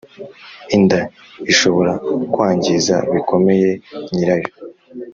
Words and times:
Inda 0.75 0.99
Ishobora 1.51 1.93
Kwangiza 2.33 2.95
Bikomeye 3.13 3.69
nyirayo 4.13 4.51